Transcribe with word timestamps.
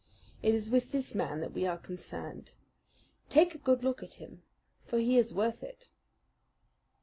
It 0.41 0.55
is 0.55 0.71
with 0.71 0.91
this 0.91 1.13
man 1.13 1.41
that 1.41 1.51
we 1.53 1.67
are 1.67 1.77
concerned. 1.77 2.53
Take 3.29 3.53
a 3.53 3.59
good 3.59 3.83
look 3.83 4.01
at 4.01 4.15
him; 4.15 4.41
for 4.79 4.97
he 4.97 5.15
is 5.15 5.31
worth 5.31 5.61
it. 5.61 5.91